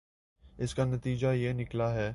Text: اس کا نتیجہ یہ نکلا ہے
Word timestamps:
اس 0.57 0.75
کا 0.75 0.85
نتیجہ 0.85 1.27
یہ 1.27 1.53
نکلا 1.53 1.93
ہے 1.93 2.09